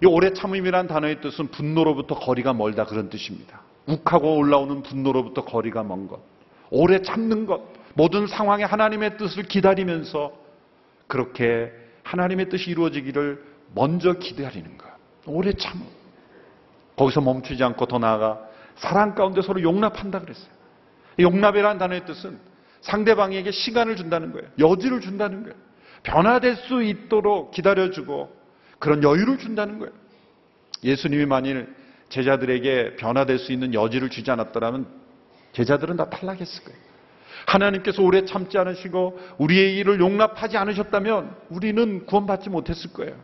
[0.00, 3.62] 이 오래 참음이란 단어의 뜻은 분노로부터 거리가 멀다 그런 뜻입니다.
[3.88, 6.20] 욱하고 올라오는 분노로부터 거리가 먼 것.
[6.70, 7.60] 오래 참는 것.
[7.94, 10.32] 모든 상황에 하나님의 뜻을 기다리면서
[11.08, 11.72] 그렇게
[12.04, 13.42] 하나님의 뜻이 이루어지기를
[13.74, 14.86] 먼저 기다리는 것.
[15.26, 15.84] 오래 참음.
[16.94, 18.47] 거기서 멈추지 않고 더 나아가
[18.78, 20.50] 사랑 가운데 서로 용납한다 그랬어요.
[21.18, 22.38] 용납이라는 단어의 뜻은
[22.80, 24.48] 상대방에게 시간을 준다는 거예요.
[24.58, 25.56] 여지를 준다는 거예요.
[26.04, 28.34] 변화될 수 있도록 기다려주고
[28.78, 29.92] 그런 여유를 준다는 거예요.
[30.84, 31.74] 예수님이 만일
[32.08, 34.86] 제자들에게 변화될 수 있는 여지를 주지 않았더라면
[35.52, 36.78] 제자들은 다 탈락했을 거예요.
[37.46, 43.14] 하나님께서 오래 참지 않으시고 우리의 일을 용납하지 않으셨다면 우리는 구원받지 못했을 거예요.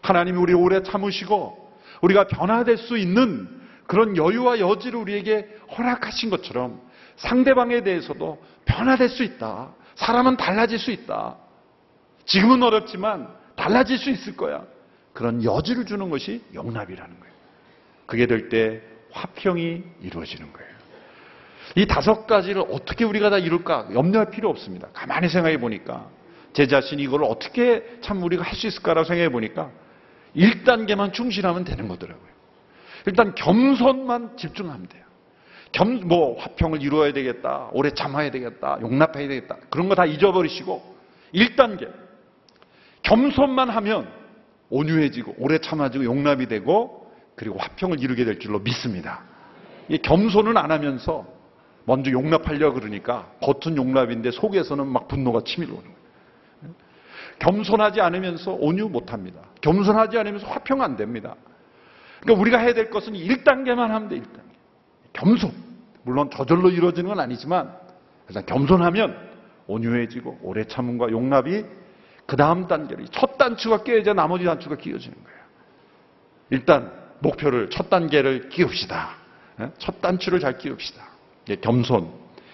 [0.00, 3.61] 하나님이 우리 오래 참으시고 우리가 변화될 수 있는
[3.92, 6.80] 그런 여유와 여지를 우리에게 허락하신 것처럼
[7.16, 9.74] 상대방에 대해서도 변화될 수 있다.
[9.96, 11.36] 사람은 달라질 수 있다.
[12.24, 14.64] 지금은 어렵지만 달라질 수 있을 거야.
[15.12, 17.34] 그런 여지를 주는 것이 용납이라는 거예요.
[18.06, 20.72] 그게 될 때 화평이 이루어지는 거예요.
[21.76, 24.88] 이 다섯 가지를 어떻게 우리가 다 이룰까 염려할 필요 없습니다.
[24.94, 26.08] 가만히 생각해 보니까
[26.54, 29.70] 제 자신이 이걸 어떻게 참 우리가 할 수 있을까라고 생각해 보니까
[30.34, 32.31] 1단계만 충실하면 되는 거더라고요.
[33.06, 35.02] 일단 겸손만 집중하면 돼요.
[35.72, 37.70] 겸, 뭐, 화평을 이루어야 되겠다.
[37.72, 38.78] 오래 참아야 되겠다.
[38.82, 39.56] 용납해야 되겠다.
[39.70, 40.94] 그런 거 다 잊어버리시고
[41.34, 41.90] 1단계.
[43.02, 44.08] 겸손만 하면
[44.70, 49.22] 온유해지고 오래 참아지고 용납이 되고 그리고 화평을 이루게 될 줄로 믿습니다.
[49.88, 51.26] 이 겸손은 안 하면서
[51.84, 56.74] 먼저 용납하려 그러니까 겉은 용납인데 속에서는 막 분노가 치밀어 오는 거예요.
[57.40, 59.40] 겸손하지 않으면서 온유 못 합니다.
[59.62, 61.34] 겸손하지 않으면서 화평 안 됩니다.
[62.22, 64.52] 그러니까 우리가 해야 될 것은 1단계만 하면 돼, 1단계.
[65.12, 65.52] 겸손.
[66.04, 67.76] 물론 저절로 이루어지는 건 아니지만
[68.28, 69.16] 일단 겸손하면
[69.66, 71.64] 온유해지고 오래 참음과 용납이
[72.26, 75.38] 그 다음 단계로 첫 단추가 깨어야 나머지 단추가 끼워지는 거예요.
[76.50, 79.16] 일단 목표를 첫 단계를 끼웁시다.
[79.60, 79.70] 예?
[79.78, 81.02] 첫 단추를 잘 끼웁시다.
[81.50, 82.10] 예, 겸손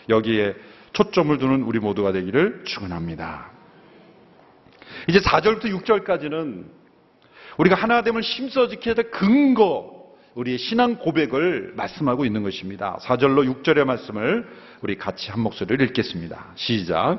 [0.08, 0.54] 여기에
[0.92, 3.50] 초점을 두는 우리 모두가 되기를 축원합니다.
[5.08, 6.64] 이제 4절부터 6절까지는
[7.58, 9.98] 우리가 하나됨을 힘써 지켜야 될 근거
[10.34, 12.96] 우리의 신앙 고백을 말씀하고 있는 것입니다.
[13.02, 14.48] 4절로 6절의 말씀을
[14.82, 16.52] 우리 같이 한 목소리를 읽겠습니다.
[16.54, 17.18] 시작.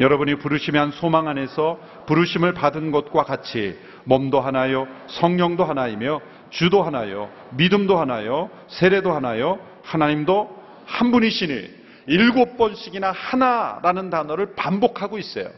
[0.00, 0.36] 여러분이
[0.74, 8.50] 한 소망 안에서 부르심을 받은 것과 같이 몸도 하나요, 성령도 하나이며 주도 하나요, 믿음도 하나요,
[8.68, 15.50] 세례도 하나요, 하나님도 한 분이시니 일곱 번씩이나 하나라는 단어를 반복하고 있어요.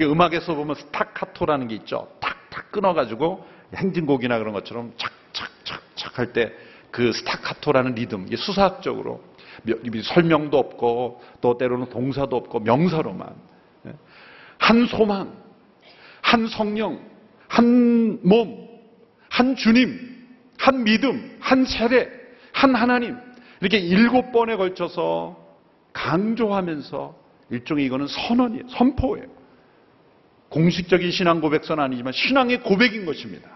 [0.00, 2.08] 음악에서 보면 스타카토라는 게 있죠.
[2.20, 9.22] 탁 탁 끊어가지고 행진곡이나 그런 것처럼 착착착착 할 때 그 스타카토라는 리듬, 수사학적으로
[10.02, 13.34] 설명도 없고 또 때로는 동사도 없고 명사로만
[14.58, 15.32] 한 소망,
[16.20, 17.00] 한 성령,
[17.48, 18.68] 한 몸,
[19.28, 19.98] 한 주님,
[20.58, 22.10] 한 믿음, 한 세례,
[22.52, 23.16] 한 하나님
[23.60, 25.36] 이렇게 일곱 번에 걸쳐서
[25.92, 27.14] 강조하면서
[27.50, 28.68] 일종의 이거는 선언이에요.
[28.68, 29.39] 선포예요.
[30.50, 33.48] 공식적인 신앙 고백서는 아니지만 신앙의 고백인 것입니다.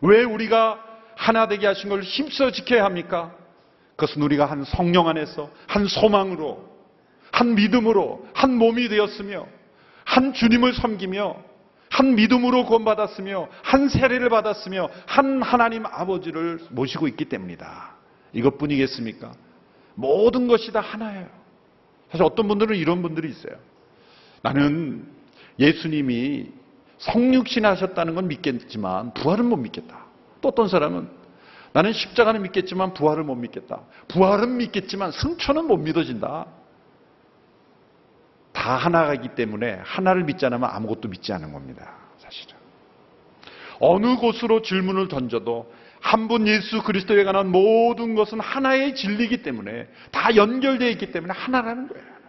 [0.00, 0.82] 왜 우리가
[1.16, 3.34] 하나 되게 하신 걸 힘써 지켜야 합니까?
[3.96, 6.70] 그것은 우리가 한 성령 안에서 한 소망으로
[7.32, 9.46] 한 믿음으로 한 몸이 되었으며
[10.04, 11.36] 한 주님을 섬기며
[11.90, 17.96] 한 믿음으로 구원받았으며 한 세례를 받았으며 한 하나님 아버지를 모시고 있기 때문이다.
[18.32, 19.32] 이것뿐이겠습니까?
[19.94, 21.28] 모든 것이 다 하나예요.
[22.10, 23.56] 사실 어떤 분들은 이런 분들이 있어요.
[24.42, 25.19] 나는
[25.60, 26.48] 예수님이
[26.98, 30.06] 성육신 하셨다는 건 믿겠지만 부활은 못 믿겠다.
[30.40, 31.08] 또 어떤 사람은
[31.72, 33.82] 나는 십자가는 믿겠지만 부활을 못 믿겠다.
[34.08, 36.46] 부활은 믿겠지만 승천은 못 믿어진다.
[38.52, 41.94] 다 하나이기 때문에 하나를 믿지 않으면 아무것도 믿지 않은 겁니다.
[42.18, 42.56] 사실은.
[43.78, 50.34] 어느 곳으로 질문을 던져도 한 분 예수 그리스도에 관한 모든 것은 하나의 진리이기 때문에 다
[50.34, 52.19] 연결되어 있기 때문에 하나라는 거예요.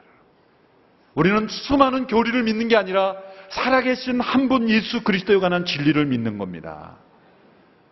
[1.16, 3.16] 우리는 수많은 교리를 믿는 게 아니라
[3.50, 6.98] 살아계신 한 분 예수 그리스도에 관한 진리를 믿는 겁니다.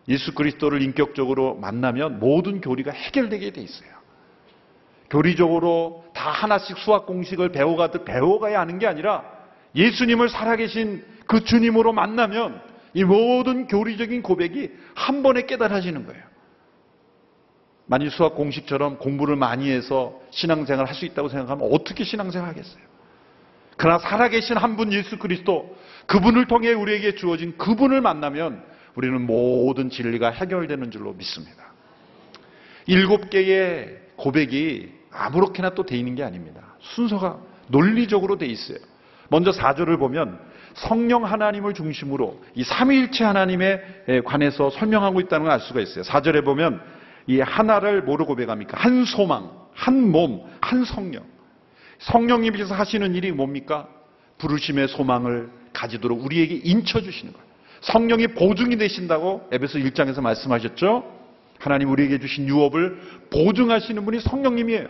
[0.08, 3.90] 예수 그리스도를 인격적으로 만나면 모든 교리가 해결되게 돼 있어요.
[5.10, 9.24] 교리적으로 다 하나씩 수학 공식을 배워가듯 배워가야 하는 게 아니라
[9.76, 12.62] 예수님을 살아계신 그 주님으로 만나면
[12.94, 16.24] 이 모든 교리적인 고백이 한 번에 깨달아지는 거예요.
[17.86, 22.84] 만일 수학 공식처럼 공부를 많이 해서 신앙생활 할 수 있다고 생각하면 어떻게 신앙생활 하겠어요?
[23.80, 25.74] 그러나 살아계신 한 분 예수 그리스도
[26.06, 28.62] 그분을 통해 우리에게 주어진 그분을 만나면
[28.96, 31.64] 우리는 모든 진리가 해결되는 줄로 믿습니다.
[32.88, 36.62] 일곱 개의 고백이 아무렇게나 또 돼 있는 게 아닙니다.
[36.82, 38.78] 순서가 논리적으로 돼 있어요.
[39.30, 40.40] 먼저 4절을 보면
[40.74, 46.04] 성령 하나님을 중심으로 이 삼위일체 하나님에 관해서 설명하고 있다는 걸 알 수가 있어요.
[46.04, 46.82] 4절에 보면
[47.28, 48.76] 이 하나를 뭐로 고백합니까?
[48.78, 51.24] 한 소망, 한 몸, 한 성령.
[52.00, 53.88] 성령님께서 하시는 일이 뭡니까?
[54.38, 57.48] 부르심의 소망을 가지도록 우리에게 인쳐 주시는 거예요.
[57.82, 61.20] 성령이 보증이 되신다고 에베소 1장에서 말씀하셨죠?
[61.60, 63.00] 하나님 우리에게 주신 유업을
[63.32, 64.88] 보증하시는 분이 성령님이에요.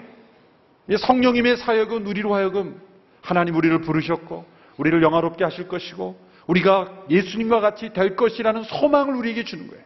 [0.98, 2.80] 성령님의 사역은 우리로 하여금
[3.22, 4.46] 하나님 우리를 부르셨고
[4.78, 9.84] 우리를 영화롭게 하실 것이고 우리가 예수님과 같이 될 것이라는 소망을 우리에게 주는 거예요.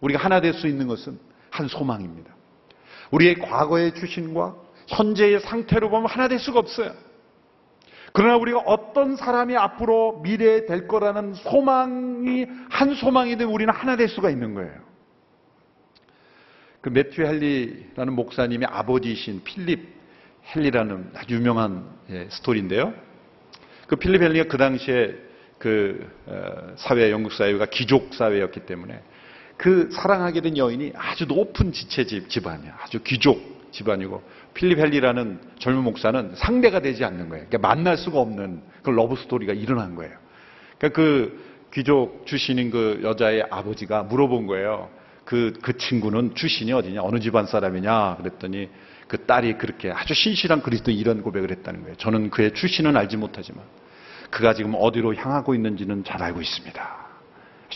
[0.00, 1.18] 우리가 하나 될 수 있는 것은
[1.50, 2.34] 한 소망입니다.
[3.10, 4.56] 우리의 과거의 출신과
[4.88, 6.92] 현재의 상태로 보면 하나 될 수가 없어요.
[8.12, 14.08] 그러나 우리가 어떤 사람이 앞으로 미래에 될 거라는 소망이 한 소망이 되면 우리는 하나 될
[14.08, 14.72] 수가 있는 거예요.
[16.80, 19.88] 그 매튜 헬리라는 목사님의 아버지이신 필립
[20.54, 22.94] 헬리라는 아주 유명한 예, 스토리인데요.
[23.88, 25.16] 그 필립 헬리가 그 당시에
[25.58, 29.02] 그 어, 사회, 영국 사회가 귀족 사회였기 때문에
[29.56, 32.78] 그 사랑하게 된 여인이 아주 높은 지체 집, 집안이야.
[32.82, 33.40] 아주 귀족
[33.74, 34.22] 집안이고
[34.54, 37.46] 필립 헨리라는 젊은 목사는 상대가 되지 않는 거예요.
[37.48, 40.16] 그러니까 만날 수가 없는 그 러브 스토리가 일어난 거예요.
[40.78, 44.88] 그러니까 그 귀족 출신인 그 여자의 아버지가 물어본 거예요.
[45.24, 47.02] 그, 그 친구는 출신이 어디냐?
[47.02, 48.16] 어느 집안 사람이냐?
[48.18, 48.68] 그랬더니
[49.08, 51.96] 그 딸이 그렇게 아주 신실한 그리스도인 이런 고백을 했다는 거예요.
[51.96, 53.64] 저는 그의 출신은 알지 못하지만
[54.30, 56.96] 그가 지금 어디로 향하고 있는지는 잘 알고 있습니다.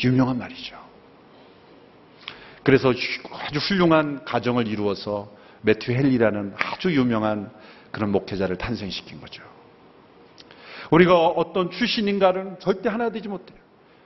[0.05, 0.77] 유명한 말이죠.
[2.63, 7.51] 그래서 아주 훌륭한 가정을 이루어서 매튜 헬리라는 아주 유명한
[7.91, 9.43] 그런 목회자를 탄생시킨 거죠.
[10.91, 13.59] 우리가 어떤 출신인가는 절대 하나 되지 못해요.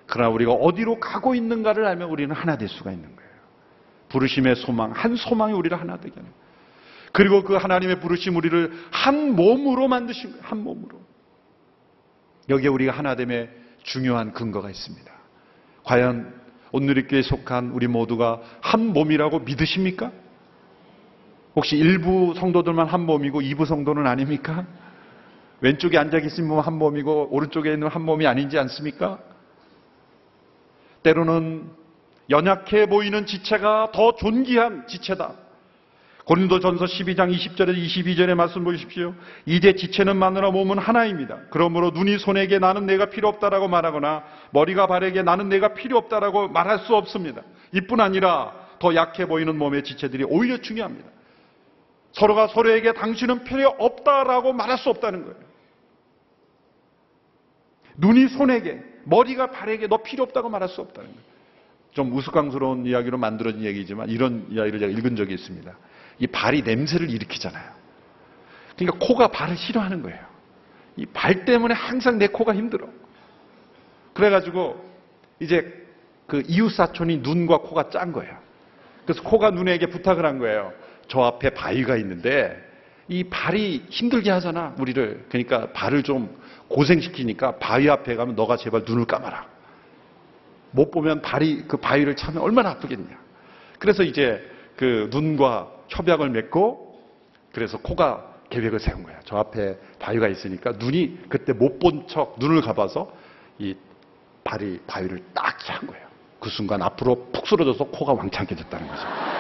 [0.07, 3.31] 그러나 우리가 어디로 가고 있는가를 알면 우리는 하나 될 수가 있는 거예요.
[4.09, 6.31] 부르심의 소망, 한 소망이 우리를 하나 되게 하는.
[7.13, 10.45] 그리고 그 하나님의 부르심 우리를 한 몸으로 만드신 거예요.
[10.45, 11.01] 한 몸으로.
[12.49, 13.51] 여기에 우리가 하나됨의
[13.83, 15.13] 중요한 근거가 있습니다.
[15.85, 20.11] 과연 온누리교에 속한 우리 모두가 한 몸이라고 믿으십니까?
[21.55, 24.67] 혹시 일부 성도들만 한 몸이고 이부 성도는 아닙니까?
[25.61, 29.19] 왼쪽에 앉아 계신 분은 한 몸이고 오른쪽에 있는 한 몸이 아니지 않습니까?
[31.03, 31.71] 때로는
[32.31, 35.35] 연약해 보이는 지체가 더 존귀한 지체다.
[36.25, 39.13] 고린도전서 12장 20절에서 22절의 말씀 보십시오.
[39.45, 41.39] 이제 지체는 마누라 몸은 하나입니다.
[41.51, 46.79] 그러므로 눈이 손에게 나는 내가 필요 없다라고 말하거나 머리가 발에게 나는 내가 필요 없다라고 말할
[46.81, 47.43] 수 없습니다.
[47.73, 51.09] 이뿐 아니라 더 약해 보이는 몸의 지체들이 오히려 중요합니다.
[52.13, 55.37] 서로가 서로에게 당신은 필요 없다라고 말할 수 없다는 거예요.
[57.97, 61.23] 눈이 손에게, 머리가 발에게 너 필요 없다고 말할 수 없다는 거예요.
[61.93, 65.77] 좀 우스꽝스러운 이야기로 만들어진 얘기지만 이런 이야기를 제가 읽은 적이 있습니다.
[66.19, 67.71] 이 발이 냄새를 일으키잖아요.
[68.77, 70.33] 그러니까 코가 발을 싫어하는 거예요.
[70.97, 72.87] 이 발 때문에 항상 내 코가 힘들어.
[74.15, 74.83] 그래가지고
[75.41, 75.87] 이제
[76.27, 78.37] 그 이웃 사촌이 눈과 코가 짠 거예요.
[79.05, 80.73] 그래서 코가 눈에게 부탁을 한 거예요.
[81.09, 82.57] 저 앞에 바위가 있는데
[83.09, 85.27] 이 발이 힘들게 하잖아 우리를.
[85.29, 86.35] 그러니까 발을 좀
[86.69, 89.47] 고생시키니까 바위 앞에 가면 너가 제발 눈을 감아라.
[90.71, 93.19] 못 보면 발이 그 바위를 차면 얼마나 아프겠냐.
[93.79, 94.43] 그래서 이제
[94.77, 96.99] 그 눈과 협약을 맺고
[97.53, 99.19] 그래서 코가 계획을 세운 거야.
[99.25, 103.13] 저 앞에 바위가 있으니까 눈이 그때 못 본 척 눈을 감아서
[103.59, 103.75] 이
[104.45, 106.07] 발이 바위를 딱 찬 거예요.
[106.41, 109.32] 그 순간 앞으로 푹 쓰러져서 코가 왕창게 됐다는 거죠.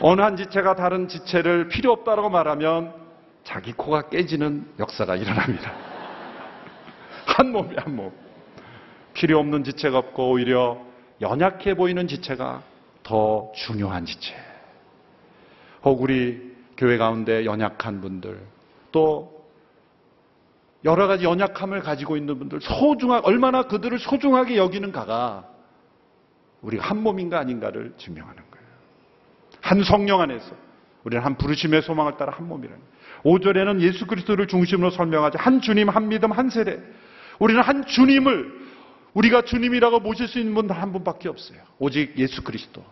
[0.00, 2.94] 어느 한 지체가 다른 지체를 필요 없다고 말하면
[3.44, 5.72] 자기 코가 깨지는 역사가 일어납니다.
[7.26, 8.12] 한 몸이 한 몸.
[9.12, 10.78] 필요 없는 지체가 없고 오히려
[11.20, 12.62] 연약해 보이는 지체가
[13.02, 14.34] 더 중요한 지체.
[15.84, 18.40] 혹 우리 교회 가운데 연약한 분들,
[18.90, 19.44] 또
[20.84, 25.48] 여러 가지 연약함을 가지고 있는 분들, 소중하, 얼마나 그들을 소중하게 여기는가가
[26.62, 28.53] 우리가 한 몸인가 아닌가를 증명하는 거예요.
[29.64, 30.54] 한 성령 안에서
[31.04, 32.76] 우리는 한 부르심의 소망을 따라 한 거예요.
[33.24, 36.78] 5절에는 예수 그리스도를 중심으로 설명하지 한 주님, 한 믿음, 한 세례.
[37.38, 38.64] 우리는 한 주님을
[39.14, 41.58] 우리가 주님이라고 모실 수 있는 분 한 분밖에 없어요.
[41.78, 42.84] 오직 예수 그리스도.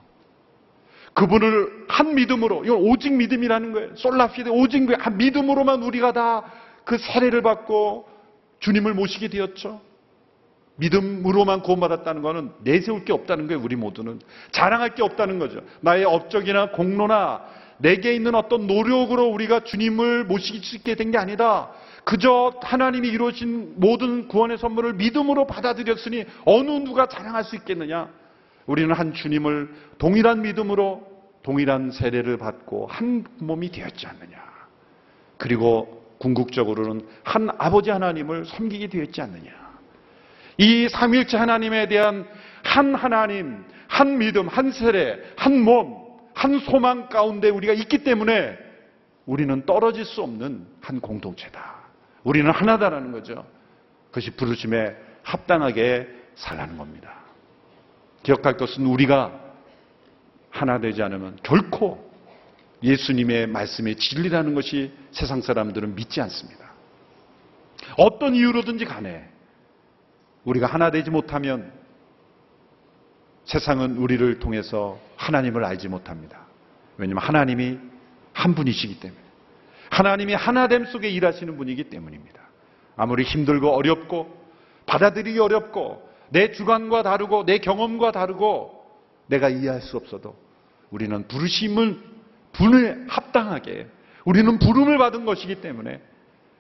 [1.15, 3.97] 그분을 한 믿음으로, 이건 오직 믿음이라는 거예요.
[3.97, 6.43] 솔라피데 오직 한 믿음으로만 우리가 다
[6.85, 8.09] 그 세례를 받고
[8.61, 9.81] 주님을 모시게 되었죠.
[10.83, 14.21] 믿음으로만 구원받았다는 것은 내세울 게 없다는 거예요, 우리 모두는.
[14.51, 15.61] 자랑할 게 없다는 거죠.
[15.81, 17.43] 나의 업적이나 공로나
[17.79, 21.71] 내게 있는 어떤 노력으로 우리가 주님을 모시기 수 있게 된 게 아니다.
[22.05, 28.09] 그저 하나님이 이루어진 모든 구원의 선물을 믿음으로 받아들였으니 어느 누가 자랑할 수 있겠느냐?
[28.67, 29.69] 우리는 한 주님을
[29.99, 31.07] 동일한 믿음으로
[31.45, 34.37] 동일한 세례를 받고 한 몸이 되었지 않느냐.
[35.39, 39.62] 그리고 궁극적으로는 한 아버지 하나님을 섬기게 되었지 않느냐.
[40.63, 42.25] 이 삼일체 하나님에 대한
[42.63, 45.97] 한 하나님, 한 믿음, 한 세례, 한 몸,
[46.35, 48.57] 한 소망 가운데 우리가 있기 때문에
[49.27, 51.83] 우리는 떨어질 수 없는 한 공동체다.
[52.23, 53.45] 우리는 하나다라는 거죠.
[54.11, 54.95] 그것이 부르심에
[55.25, 57.13] 합당하게 살라는 겁니다.
[58.23, 59.33] 기억할 것은 우리가
[60.51, 62.09] 하나 되지 않으면 결코
[62.85, 66.71] 예수님의 말씀의 진리라는 것이 세상 사람들은 믿지 않습니다.
[67.97, 69.32] 어떤 이유로든지 간에
[70.45, 71.73] 우리가 하나 되지 못하면
[73.45, 76.47] 세상은 우리를 통해서 하나님을 알지 못합니다.
[76.97, 77.79] 왜냐하면 하나님이
[78.33, 79.21] 한 분이시기 때문에.
[79.91, 82.41] 하나님이 하나됨 속에 일하시는 분이기 때문입니다.
[82.97, 84.43] 아무리 힘들고 어렵고
[84.87, 88.83] 받아들이기 어렵고 내 주관과 다르고 내 경험과 다르고
[89.27, 90.37] 내가 이해할 수 없어도
[90.91, 91.99] 우리는 부르심을
[92.53, 93.89] 분을 합당하게
[94.25, 96.01] 우리는 부름을 받은 것이기 때문에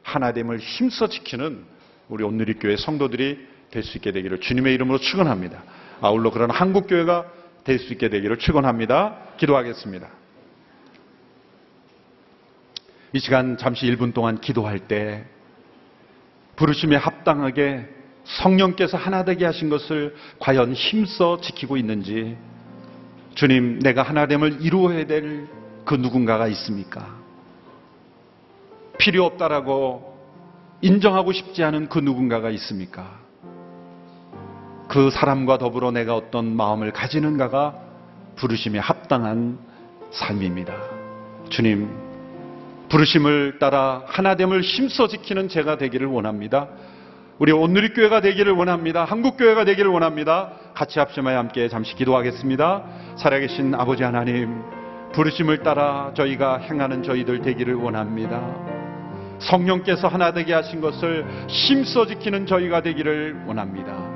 [0.02, 1.64] 하나됨을 힘써 지키는
[2.08, 5.64] 우리 오늘리 교회 성도들이 될 수 있게 되기를 주님의 이름으로 축원합니다.
[6.00, 7.26] 아울러 그런 한국 교회가
[7.64, 9.16] 될 수 있게 되기를 축원합니다.
[9.36, 10.08] 기도하겠습니다.
[13.14, 15.24] 이 시간 잠시 1분 동안 기도할 때
[16.56, 17.88] 부르심에 합당하게
[18.24, 22.36] 성령께서 하나 되게 하신 것을 과연 힘써 지키고 있는지
[23.34, 27.16] 주님 내가 하나됨을 이루어야 될 그 누군가가 있습니까?
[28.98, 30.12] 필요 없다라고
[30.80, 33.20] 인정하고 싶지 않은 그 누군가가 있습니까?
[34.92, 37.74] 그 사람과 더불어 내가 어떤 마음을 가지는가가
[38.36, 39.58] 부르심에 합당한
[40.10, 40.74] 삶입니다.
[41.48, 41.88] 주님,
[42.90, 46.68] 부르심을 따라 하나됨을 힘써 지키는 제가 되기를 원합니다.
[47.38, 49.06] 우리 온누리교회가 되기를 원합니다.
[49.06, 50.52] 한국교회가 되기를 원합니다.
[50.74, 52.84] 같이 합심하여 함께 잠시 기도하겠습니다.
[53.16, 54.62] 살아계신 아버지 하나님,
[55.14, 58.42] 부르심을 따라 저희가 행하는 저희들 되기를 원합니다.
[59.38, 64.11] 성령께서 하나 되게 하신 것을 힘써 지키는 저희가 되기를 원합니다.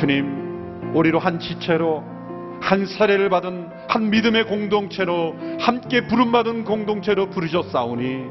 [0.00, 2.02] 주님, 우리로 한 지체로
[2.62, 8.24] 한 사례를 받은 한 믿음의 공동체로 함께 부름받은 공동체로 부르셨사오니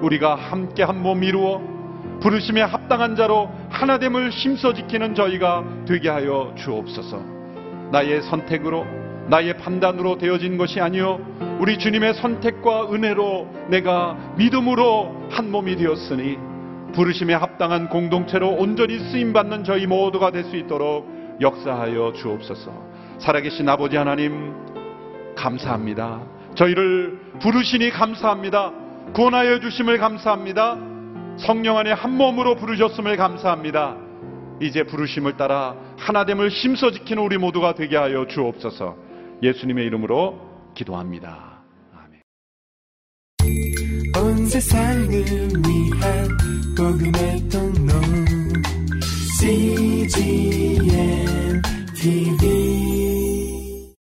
[0.00, 1.60] 우리가 함께 한 몸 이루어
[2.22, 7.20] 부르심에 합당한 자로 하나됨을 힘써 지키는 저희가 되게 하여 주옵소서.
[7.92, 8.86] 나의 선택으로
[9.28, 11.20] 나의 판단으로 되어진 것이 아니요
[11.60, 16.38] 우리 주님의 선택과 은혜로 내가 믿음으로 한 몸이 되었으니
[16.92, 21.08] 부르심에 합당한 공동체로 온전히 쓰임 받는 저희 모두가 될 수 있도록
[21.40, 22.72] 역사하여 주옵소서.
[23.18, 24.54] 살아계신 아버지 하나님
[25.34, 26.22] 감사합니다.
[26.54, 28.72] 저희를 부르시니 감사합니다.
[29.14, 30.76] 구원하여 주심을 감사합니다.
[31.38, 33.96] 성령 안에 한 몸으로 부르셨음을 감사합니다.
[34.60, 38.96] 이제 부르심을 따라 하나됨을 힘써 지키는 우리 모두가 되게 하여 주옵소서.
[39.42, 40.38] 예수님의 이름으로
[40.74, 41.62] 기도합니다.
[41.96, 42.20] 아멘.
[46.74, 47.92] 복음의 통로
[49.38, 50.90] CGM
[51.94, 53.01] TV